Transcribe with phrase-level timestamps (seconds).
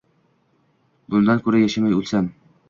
[1.15, 2.33] Bundan kura yashamay ulsam